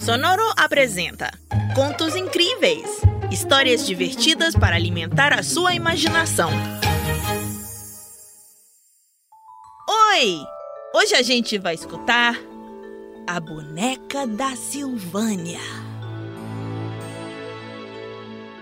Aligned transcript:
Sonoro 0.00 0.50
apresenta 0.56 1.30
Contos 1.74 2.16
Incríveis 2.16 3.02
histórias 3.30 3.86
divertidas 3.86 4.56
para 4.56 4.74
alimentar 4.74 5.32
a 5.34 5.42
sua 5.42 5.74
imaginação. 5.74 6.50
Oi! 9.88 10.42
Hoje 10.94 11.14
a 11.14 11.22
gente 11.22 11.58
vai 11.58 11.74
escutar 11.74 12.34
A 13.26 13.38
Boneca 13.38 14.26
da 14.26 14.56
Silvânia. 14.56 15.60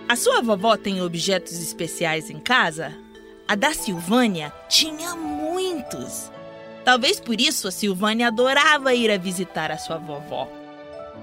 A 0.09 0.17
sua 0.17 0.43
vovó 0.43 0.77
tem 0.77 1.01
objetos 1.01 1.53
especiais 1.53 2.31
em 2.31 2.41
casa? 2.41 2.93
A 3.47 3.55
da 3.55 3.73
Silvânia 3.73 4.53
tinha 4.69 5.15
muitos. 5.15 6.33
Talvez 6.85 7.21
por 7.21 7.41
isso 7.41 7.69
a 7.69 7.71
Silvânia 7.71 8.27
adorava 8.27 8.93
ir 8.93 9.09
a 9.09 9.17
visitar 9.17 9.71
a 9.71 9.79
sua 9.79 9.99
vovó 9.99 10.58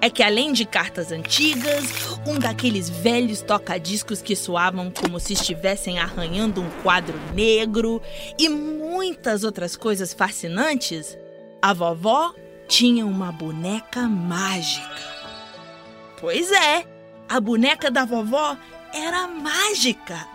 é 0.02 0.10
que 0.10 0.22
além 0.22 0.54
de 0.54 0.66
cartas 0.66 1.12
antigas, 1.12 1.86
um 2.28 2.38
daqueles 2.38 2.90
velhos 2.90 3.42
toca-discos 3.42 4.22
que 4.22 4.36
soavam 4.36 4.92
como 4.92 5.20
se 5.20 5.34
estivessem 5.34 6.00
arranhando 6.00 6.62
um 6.62 6.70
quadro 6.82 7.16
negro 7.34 8.02
e 8.38 8.50
muitas 8.50 9.44
outras 9.44 9.76
coisas 9.76 10.14
fascinantes, 10.14 11.18
a 11.62 11.74
vovó 11.74 12.34
tinha 12.68 13.06
uma 13.06 13.32
boneca 13.32 14.08
mágica. 14.08 15.16
Pois 16.20 16.52
é, 16.52 16.86
a 17.28 17.40
boneca 17.40 17.90
da 17.90 18.06
vovó 18.06 18.58
era 18.94 19.28
mágica. 19.28 20.28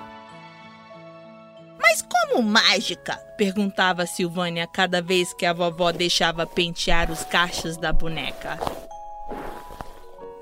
Mas 1.81 2.03
como 2.03 2.43
mágica? 2.43 3.17
perguntava 3.37 4.07
Silvânia 4.07 4.67
cada 4.67 5.01
vez 5.01 5.33
que 5.33 5.47
a 5.47 5.53
vovó 5.53 5.91
deixava 5.91 6.47
pentear 6.47 7.11
os 7.11 7.25
cachos 7.25 7.77
da 7.77 7.93
boneca. 7.93 8.59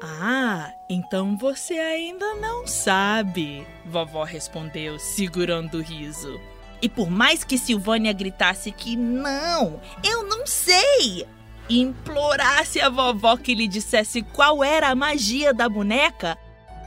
Ah, 0.00 0.72
então 0.88 1.36
você 1.36 1.74
ainda 1.74 2.34
não 2.34 2.66
sabe, 2.66 3.66
vovó 3.84 4.22
respondeu, 4.22 4.98
segurando 4.98 5.78
o 5.78 5.82
riso. 5.82 6.40
E 6.80 6.88
por 6.88 7.10
mais 7.10 7.42
que 7.42 7.58
Silvânia 7.58 8.12
gritasse 8.12 8.70
que 8.70 8.94
não, 8.94 9.80
eu 10.04 10.22
não 10.22 10.46
sei, 10.46 11.26
implorasse 11.68 12.80
a 12.80 12.88
vovó 12.88 13.36
que 13.36 13.54
lhe 13.54 13.66
dissesse 13.66 14.22
qual 14.22 14.62
era 14.62 14.88
a 14.88 14.94
magia 14.94 15.52
da 15.52 15.68
boneca, 15.68 16.38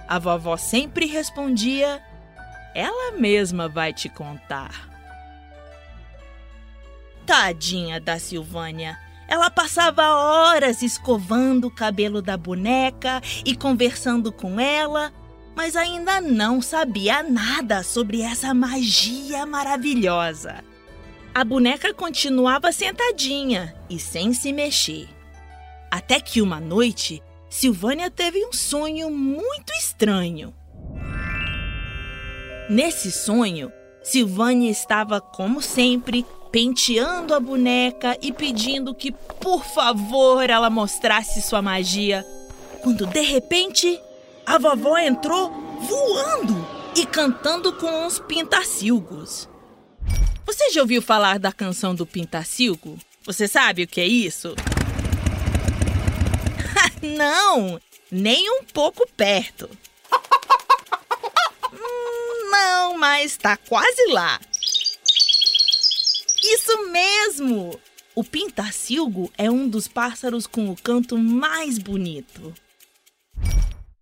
a 0.07 0.17
vovó 0.17 0.55
sempre 0.55 1.05
respondia: 1.05 2.01
Ela 2.73 3.11
mesma 3.11 3.67
vai 3.67 3.93
te 3.93 4.07
contar. 4.07 4.89
Tadinha 7.25 7.99
da 7.99 8.17
Silvânia. 8.17 8.97
Ela 9.31 9.49
passava 9.49 10.09
horas 10.13 10.81
escovando 10.81 11.67
o 11.67 11.71
cabelo 11.71 12.21
da 12.21 12.35
boneca 12.35 13.21
e 13.45 13.55
conversando 13.55 14.29
com 14.29 14.59
ela, 14.59 15.13
mas 15.55 15.77
ainda 15.77 16.19
não 16.19 16.61
sabia 16.61 17.23
nada 17.23 17.81
sobre 17.81 18.21
essa 18.21 18.53
magia 18.53 19.45
maravilhosa. 19.45 20.61
A 21.33 21.45
boneca 21.45 21.93
continuava 21.93 22.73
sentadinha 22.73 23.73
e 23.89 23.97
sem 23.97 24.33
se 24.33 24.51
mexer. 24.51 25.07
Até 25.89 26.19
que 26.19 26.41
uma 26.41 26.59
noite, 26.59 27.23
Silvânia 27.49 28.11
teve 28.11 28.45
um 28.45 28.51
sonho 28.51 29.09
muito 29.09 29.71
estranho. 29.71 30.53
Nesse 32.69 33.09
sonho, 33.09 33.71
Silvânia 34.03 34.69
estava, 34.69 35.21
como 35.21 35.61
sempre, 35.61 36.25
penteando 36.51 37.33
a 37.33 37.39
boneca 37.39 38.17
e 38.21 38.31
pedindo 38.31 38.93
que, 38.93 39.11
por 39.11 39.63
favor, 39.63 40.49
ela 40.49 40.69
mostrasse 40.69 41.41
sua 41.41 41.61
magia. 41.61 42.25
Quando 42.83 43.05
de 43.05 43.21
repente, 43.21 43.99
a 44.45 44.57
vovó 44.57 44.97
entrou 44.97 45.49
voando 45.79 46.67
e 46.95 47.05
cantando 47.05 47.71
com 47.73 48.05
os 48.05 48.19
pintacilgos. 48.19 49.47
Você 50.45 50.71
já 50.71 50.81
ouviu 50.81 51.01
falar 51.01 51.39
da 51.39 51.51
canção 51.51 51.95
do 51.95 52.05
pintacilgo? 52.05 52.97
Você 53.23 53.47
sabe 53.47 53.83
o 53.83 53.87
que 53.87 54.01
é 54.01 54.07
isso? 54.07 54.55
Não, 57.01 57.79
nem 58.11 58.49
um 58.49 58.63
pouco 58.65 59.07
perto. 59.15 59.69
Hum, 61.73 62.51
não, 62.51 62.97
mas 62.97 63.37
tá 63.37 63.55
quase 63.55 64.11
lá. 64.11 64.37
Isso 66.43 66.91
mesmo! 66.91 67.79
O 68.15 68.23
pintacilgo 68.23 69.31
é 69.37 69.49
um 69.49 69.69
dos 69.69 69.87
pássaros 69.87 70.47
com 70.47 70.69
o 70.69 70.75
canto 70.75 71.17
mais 71.17 71.77
bonito. 71.77 72.53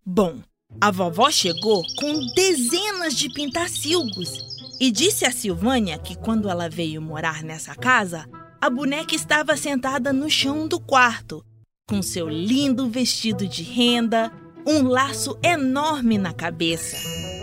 Bom, 0.05 0.39
a 0.79 0.89
vovó 0.89 1.29
chegou 1.29 1.83
com 1.97 2.25
dezenas 2.33 3.13
de 3.13 3.29
pintacilgos 3.29 4.31
e 4.79 4.89
disse 4.89 5.25
a 5.25 5.31
Silvânia 5.31 5.99
que 5.99 6.15
quando 6.15 6.49
ela 6.49 6.69
veio 6.69 7.01
morar 7.01 7.43
nessa 7.43 7.75
casa, 7.75 8.25
a 8.61 8.69
boneca 8.69 9.13
estava 9.13 9.57
sentada 9.57 10.13
no 10.13 10.29
chão 10.29 10.67
do 10.67 10.79
quarto, 10.79 11.45
com 11.87 12.01
seu 12.01 12.29
lindo 12.29 12.89
vestido 12.89 13.47
de 13.47 13.63
renda, 13.63 14.31
um 14.65 14.83
laço 14.83 15.37
enorme 15.43 16.17
na 16.17 16.33
cabeça. 16.33 16.97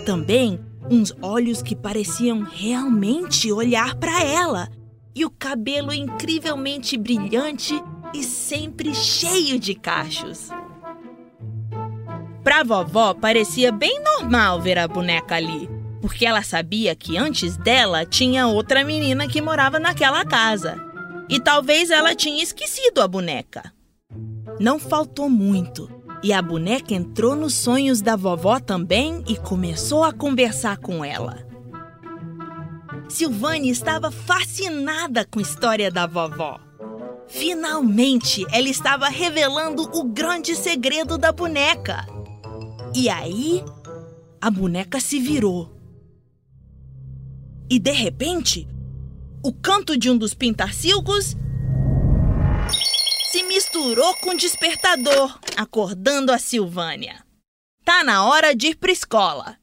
Também 0.05 0.59
uns 0.91 1.13
olhos 1.21 1.63
que 1.63 1.77
pareciam 1.77 2.43
realmente 2.43 3.53
olhar 3.53 3.95
para 3.97 4.23
ela 4.25 4.69
e 5.17 5.25
o 5.25 5.31
cabelo 5.31 5.95
incrivelmente 5.95 6.99
brilhante 6.99 7.83
e 8.13 8.23
sempre 8.23 8.95
cheio 8.95 9.59
de 9.59 9.75
cachos. 9.75 10.51
Pra 12.45 12.63
vovó 12.63 13.15
parecia 13.15 13.73
bem 13.73 13.99
normal 14.03 14.61
ver 14.61 14.79
a 14.79 14.87
boneca 14.87 15.35
ali, 15.35 15.71
porque 16.03 16.27
ela 16.27 16.43
sabia 16.43 16.95
que 16.95 17.17
antes 17.17 17.57
dela 17.57 18.05
tinha 18.05 18.47
outra 18.47 18.85
menina 18.85 19.27
que 19.27 19.41
morava 19.41 19.81
naquela 19.81 20.23
casa. 20.23 20.77
E 21.31 21.41
talvez 21.41 21.91
ela 21.91 22.15
tinha 22.15 22.43
esquecido 22.43 23.01
a 23.01 23.09
boneca. 23.09 23.73
Não 24.61 24.79
faltou 24.79 25.31
muito, 25.31 25.91
e 26.23 26.31
a 26.31 26.43
boneca 26.43 26.95
entrou 26.95 27.35
nos 27.35 27.55
sonhos 27.55 28.03
da 28.03 28.17
vovó 28.17 28.61
também 28.61 29.25
e 29.27 29.37
começou 29.37 30.05
a 30.05 30.13
conversar 30.13 30.77
com 30.77 31.03
ela. 31.03 31.56
Silvane 33.09 33.71
estava 33.71 34.11
fascinada 34.11 35.25
com 35.25 35.39
a 35.39 35.43
história 35.43 35.91
da 35.91 36.07
vovó. 36.07 36.61
Finalmente, 37.29 38.45
ela 38.53 38.69
estava 38.69 39.09
revelando 39.09 39.83
o 39.83 40.05
grande 40.05 40.55
segredo 40.55 41.17
da 41.17 41.33
boneca. 41.33 42.07
E 42.95 43.09
aí, 43.09 43.63
a 44.41 44.51
boneca 44.51 45.01
se 45.01 45.19
virou. 45.19 45.75
E 47.71 47.79
de 47.79 47.93
repente, 47.93 48.69
o 49.43 49.53
canto 49.53 49.97
de 49.97 50.11
um 50.11 50.17
dos 50.17 50.35
pintacilgos 50.35 51.37
se 53.31 53.43
misturou 53.45 54.15
com 54.17 54.31
o 54.31 54.37
despertador, 54.37 55.39
acordando 55.57 56.33
a 56.33 56.39
Silvânia. 56.39 57.25
Tá 57.85 58.03
na 58.03 58.25
hora 58.25 58.55
de 58.55 58.69
ir 58.69 58.77
para 58.77 58.91
escola. 58.91 59.59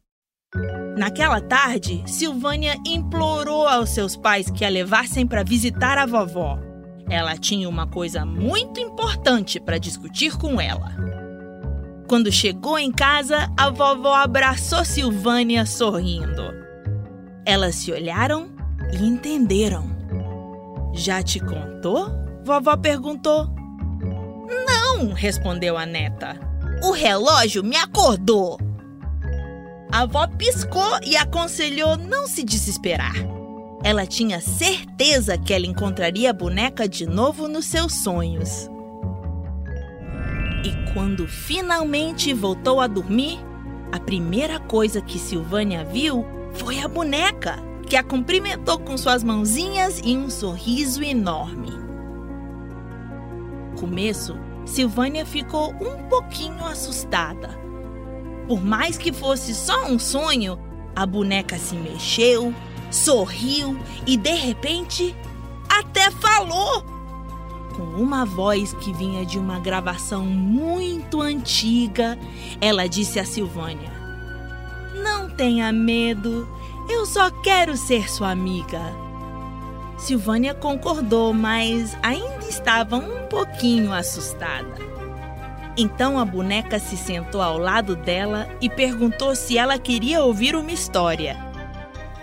Naquela 0.98 1.42
tarde, 1.42 2.04
Silvânia 2.06 2.76
implorou 2.86 3.68
aos 3.68 3.90
seus 3.90 4.16
pais 4.16 4.50
que 4.50 4.64
a 4.64 4.70
levassem 4.70 5.26
para 5.26 5.44
visitar 5.44 5.98
a 5.98 6.06
vovó. 6.06 6.59
Ela 7.09 7.36
tinha 7.36 7.68
uma 7.68 7.88
coisa 7.88 8.26
muito 8.26 8.80
importante 8.80 9.59
para 9.59 9.80
discutir 9.80 10.38
com 10.38 10.62
ela. 10.62 10.92
Quando 12.08 12.31
chegou 12.31 12.78
em 12.78 12.92
casa, 12.92 13.52
a 13.58 13.70
vovó 13.72 14.14
abraçou 14.14 14.86
Silvânia 14.86 15.66
sorrindo. 15.66 16.54
Elas 17.46 17.75
se 17.75 17.92
olharam 17.92 18.52
e 18.92 19.04
entenderam. 19.04 19.90
Já 20.94 21.24
te 21.24 21.40
contou? 21.40 22.12
Vovó 22.45 22.78
perguntou. 22.78 23.50
Não, 24.68 25.13
respondeu 25.13 25.75
a 25.75 25.86
neta. 25.86 26.40
O 26.84 26.92
relógio 26.92 27.63
me 27.63 27.78
acordou. 27.78 28.60
A 29.94 30.00
avó 30.00 30.25
piscou 30.25 30.98
e 31.04 31.16
aconselhou 31.16 31.95
não 31.95 32.25
se 32.25 32.44
desesperar. 32.44 33.13
Ela 33.84 34.07
tinha 34.07 34.42
certeza 34.42 35.38
que 35.38 35.54
ela 35.54 35.68
encontraria 35.68 36.31
a 36.31 36.34
boneca 36.34 36.90
de 36.90 37.06
novo 37.06 37.48
nos 37.48 37.66
seus 37.66 37.94
sonhos. 38.01 38.68
E 40.66 40.94
quando 40.94 41.28
finalmente 41.28 42.34
voltou 42.34 42.81
a 42.81 42.88
dormir, 42.88 43.38
a 43.92 44.00
primeira 44.00 44.60
coisa 44.60 45.00
que 45.00 45.19
Silvânia 45.19 45.86
viu 45.86 46.25
foi 46.54 46.80
a 46.80 46.88
boneca, 46.88 47.60
que 47.88 47.95
a 47.95 48.01
cumprimentou 48.01 48.80
com 48.80 48.98
suas 48.98 49.24
mãozinhas 49.24 50.01
e 50.04 50.18
um 50.18 50.28
sorriso 50.28 51.04
enorme. 51.04 51.69
No 53.69 53.80
começo, 53.80 54.36
Silvânia 54.66 55.24
ficou 55.24 55.69
um 55.75 56.10
pouquinho 56.10 56.66
assustada 56.66 57.62
por 58.48 58.63
mais 58.63 58.98
que 58.98 59.12
fosse 59.12 59.54
só 59.54 59.86
um 59.86 59.98
sonho, 59.98 60.60
a 60.95 61.06
boneca 61.06 61.57
se 61.57 61.75
mexeu, 61.75 62.54
sorriu 62.92 63.78
e 64.06 64.16
de 64.18 64.34
repente 64.34 65.16
até 65.69 66.12
falou. 66.12 66.84
com 67.75 67.84
uma 67.84 68.24
voz 68.24 68.72
que 68.75 68.94
vinha 68.94 69.25
de 69.25 69.40
uma 69.40 69.60
gravação 69.60 70.24
muito 70.24 71.19
antiga, 71.22 72.19
ela 72.62 72.88
disse 72.88 73.19
a 73.19 73.25
Silvânia: 73.25 73.92
Não 75.01 75.28
tenha 75.30 75.72
medo, 75.72 76.48
eu 76.88 77.06
só 77.07 77.31
quero 77.31 77.75
ser 77.75 78.10
sua 78.10 78.30
amiga. 78.30 78.81
Silvânia 79.98 80.54
concordou, 80.54 81.34
mas 81.34 81.98
ainda 82.04 82.45
estava 82.48 82.98
um 82.98 83.28
pouquinho 83.28 83.92
assustada. 83.94 84.75
Então 85.75 86.20
a 86.20 86.25
boneca 86.25 86.78
se 86.78 86.96
sentou 86.96 87.42
ao 87.42 87.58
lado 87.58 87.96
dela 87.96 88.48
e 88.62 88.70
perguntou 88.70 89.36
se 89.36 89.58
ela 89.58 89.80
queria 89.80 90.24
ouvir 90.24 90.56
uma 90.56 90.72
história. 90.72 91.36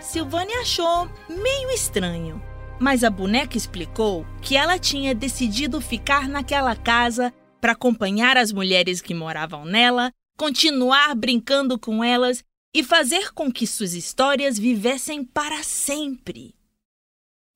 Silvânia 0.00 0.61
achou 0.61 1.11
meio 1.29 1.70
estranho, 1.70 2.41
mas 2.79 3.02
a 3.02 3.11
boneca 3.11 3.56
explicou 3.56 4.25
que 4.41 4.56
ela 4.56 4.79
tinha 4.79 5.14
decidido 5.14 5.81
ficar 5.81 6.29
naquela 6.29 6.76
casa 6.76 7.35
para 7.61 7.73
acompanhar 7.73 8.37
as 8.37 8.52
mulheres 8.52 9.00
que 9.00 9.14
moravam 9.14 9.64
nela, 9.64 10.12
continuar 10.37 11.14
brincando 11.17 11.79
com 11.79 12.05
elas 12.05 12.44
e 12.75 12.85
fazer 12.85 13.32
com 13.32 13.53
que 13.53 13.67
suas 13.67 13.94
histórias 13.94 14.58
vivessem 14.58 15.25
para 15.25 15.62
sempre. 15.64 16.55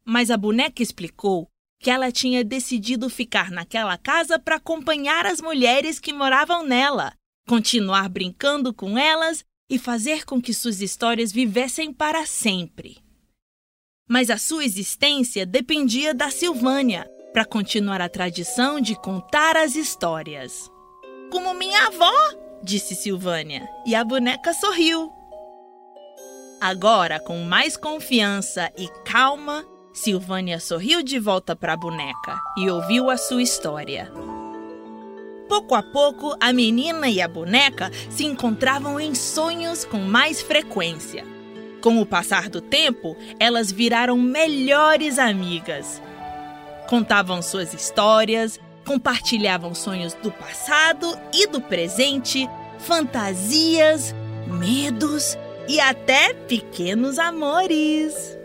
Mas 0.05 0.31
a 0.31 0.37
boneca 0.37 0.83
explicou 0.83 1.49
que 1.81 1.91
ela 1.91 2.11
tinha 2.11 2.45
decidido 2.45 3.09
ficar 3.11 3.51
naquela 3.51 3.97
casa 3.99 4.39
para 4.39 4.57
acompanhar 4.57 5.27
as 5.27 5.41
mulheres 5.41 5.99
que 5.99 6.13
moravam 6.13 6.65
nela, 6.65 7.13
continuar 7.47 8.09
brincando 8.09 8.73
com 8.73 8.99
elas 8.99 9.45
e 9.69 9.79
fazer 9.79 10.25
com 10.25 10.41
que 10.41 10.55
suas 10.55 10.81
histórias 10.81 11.33
vivessem 11.33 11.93
para 11.93 12.25
sempre 12.27 13.05
mas 14.09 14.31
a 14.31 14.37
sua 14.37 14.65
existência 14.65 15.47
dependia 15.47 16.13
da 16.15 16.31
Silvânia 16.31 17.11
para 17.33 17.45
continuar 17.45 18.01
a 18.01 18.09
tradição 18.09 18.81
de 18.81 18.95
contar 18.95 19.57
as 19.57 19.75
histórias. 19.75 20.71
Como 21.31 21.55
minha 21.55 21.87
avó, 21.87 22.13
disse 22.63 22.95
Silvânia, 22.95 23.69
e 23.87 23.95
a 23.95 24.05
boneca 24.05 24.53
sorriu. 24.53 25.13
Agora, 26.61 27.19
com 27.19 27.39
mais 27.41 27.77
confiança 27.77 28.71
e 28.77 28.89
calma, 29.05 29.65
Silvânia 29.95 30.59
sorriu 30.59 31.05
de 31.05 31.21
volta 31.21 31.55
para 31.55 31.75
a 31.75 31.77
boneca 31.77 32.37
e 32.59 32.69
ouviu 32.69 33.09
a 33.09 33.17
sua 33.17 33.41
história. 33.41 34.11
Pouco 35.49 35.77
a 35.77 35.85
pouco, 35.85 36.37
a 36.41 36.53
menina 36.53 37.09
e 37.09 37.23
a 37.23 37.29
boneca 37.29 37.93
se 38.11 38.25
encontravam 38.25 38.99
em 38.99 39.15
sonhos 39.15 39.85
com 39.85 39.99
mais 39.99 40.43
frequência. 40.43 41.25
Com 41.81 42.01
o 42.01 42.07
passar 42.07 42.49
do 42.49 42.61
tempo, 42.61 43.17
elas 43.39 43.71
viraram 43.71 44.19
melhores 44.19 45.17
amigas. 45.17 46.03
Contavam 46.89 47.41
suas 47.41 47.73
histórias, 47.73 48.59
compartilhavam 48.85 49.77
sonhos 49.77 50.13
do 50.15 50.33
passado 50.33 51.17
e 51.33 51.47
do 51.47 51.61
presente, 51.61 52.49
fantasias, 52.81 54.13
medos 54.49 55.39
e 55.69 55.79
até 55.79 56.35
pequenos 56.35 57.17
amores. 57.17 58.44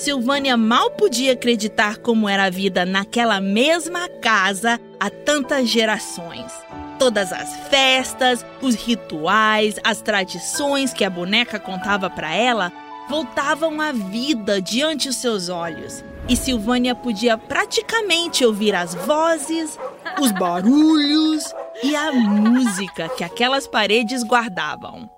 Silvânia 0.00 0.56
mal 0.56 0.92
podia 0.92 1.34
acreditar 1.34 1.98
como 1.98 2.26
era 2.26 2.44
a 2.44 2.50
vida 2.50 2.86
naquela 2.86 3.38
mesma 3.38 4.08
casa 4.08 4.80
há 4.98 5.10
tantas 5.10 5.68
gerações. 5.68 6.50
Todas 6.98 7.30
as 7.34 7.54
festas, 7.68 8.46
os 8.62 8.74
rituais, 8.74 9.78
as 9.84 10.00
tradições 10.00 10.94
que 10.94 11.04
a 11.04 11.10
boneca 11.10 11.60
contava 11.60 12.08
para 12.08 12.34
ela 12.34 12.72
voltavam 13.10 13.78
à 13.78 13.92
vida 13.92 14.58
diante 14.58 15.06
os 15.06 15.16
seus 15.16 15.50
olhos. 15.50 16.02
E 16.26 16.34
Silvânia 16.34 16.94
podia 16.94 17.36
praticamente 17.36 18.42
ouvir 18.42 18.74
as 18.74 18.94
vozes, 18.94 19.78
os 20.18 20.32
barulhos 20.32 21.44
e 21.82 21.94
a 21.94 22.10
música 22.10 23.06
que 23.10 23.22
aquelas 23.22 23.66
paredes 23.66 24.22
guardavam. 24.22 25.10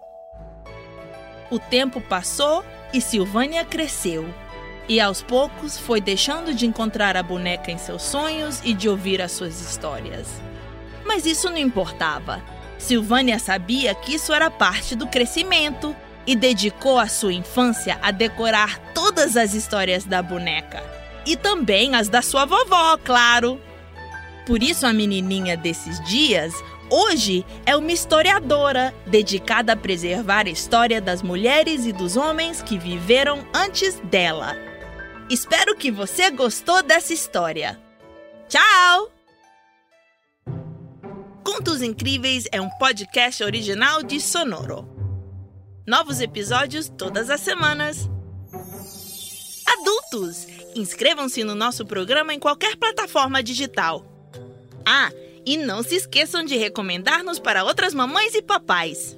O 1.53 1.61
tempo 1.61 2.01
passou 2.01 2.65
e 2.93 3.01
Silvânia 3.01 3.65
cresceu. 3.65 4.42
E 4.89 5.01
aos 5.01 5.23
poucos 5.23 5.79
foi 5.79 6.01
deixando 6.01 6.53
de 6.55 6.67
encontrar 6.67 7.17
a 7.17 7.23
boneca 7.23 7.71
em 7.71 7.79
seus 7.79 8.03
sonhos 8.03 8.61
e 8.65 8.75
de 8.75 8.89
ouvir 8.89 9.23
as 9.23 9.33
suas 9.33 9.61
histórias. 9.61 10.29
Mas 11.05 11.25
isso 11.25 11.49
não 11.49 11.59
importava. 11.59 12.43
Silvânia 12.79 13.39
sabia 13.39 13.95
que 13.95 14.15
isso 14.15 14.33
era 14.33 14.51
parte 14.51 14.97
do 14.97 15.07
crescimento 15.07 15.95
e 16.27 16.35
dedicou 16.35 16.99
a 16.99 17.09
sua 17.09 17.33
infância 17.33 17.99
a 18.03 18.11
decorar 18.11 18.79
todas 18.93 19.37
as 19.37 19.55
histórias 19.55 20.05
da 20.05 20.23
boneca. 20.23 20.83
E 21.25 21.37
também 21.37 21.95
as 21.95 22.09
da 22.09 22.23
sua 22.23 22.45
vovó, 22.45 22.97
claro. 22.97 23.61
Por 24.45 24.63
isso, 24.63 24.85
a 24.85 24.93
menininha 24.93 25.57
desses 25.57 26.03
dias, 26.05 26.53
hoje, 26.91 27.47
é 27.65 27.77
uma 27.77 27.93
historiadora 27.93 28.93
dedicada 29.07 29.73
a 29.73 29.77
preservar 29.77 30.47
a 30.47 30.51
história 30.51 31.01
das 31.01 31.23
mulheres 31.23 31.87
e 31.87 31.93
dos 31.93 32.17
homens 32.17 32.61
que 32.61 32.77
viveram 32.77 33.47
antes 33.55 34.01
dela. 34.05 34.57
Espero 35.33 35.75
que 35.75 35.91
você 35.91 36.31
gostou 36.31 36.83
dessa 36.83 37.15
história. 37.15 37.81
Tchau! 38.51 39.11
Contos 41.43 41.81
Incríveis 41.81 42.45
é 42.53 42.61
um 42.61 42.69
podcast 42.69 43.43
original 43.43 44.03
de 44.03 44.21
Sonoro. 44.21 44.87
Novos 45.87 46.21
episódios 46.21 46.91
todas 46.99 47.31
as 47.31 47.41
semanas. 47.41 48.11
Adultos, 49.67 50.47
inscrevam-se 50.77 51.43
no 51.43 51.55
nosso 51.55 51.87
programa 51.87 52.35
em 52.35 52.39
qualquer 52.39 52.77
plataforma 52.77 53.43
digital. 53.43 54.05
Ah, 54.85 55.11
e 55.47 55.57
não 55.57 55.83
se 55.83 55.95
esqueçam 55.95 56.45
de 56.45 56.59
recomendar-nos 56.59 57.39
para 57.39 57.65
outras 57.65 57.95
mamães 57.95 58.35
e 58.35 58.43
papais. 58.43 59.17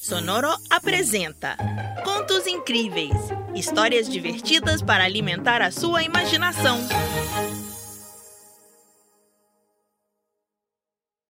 Sonoro 0.00 0.56
apresenta 0.70 1.56
Contos 2.26 2.48
Incríveis 2.48 3.12
histórias 3.54 4.08
divertidas 4.08 4.82
para 4.82 5.04
alimentar 5.04 5.62
a 5.62 5.70
sua 5.70 6.02
imaginação. 6.02 6.76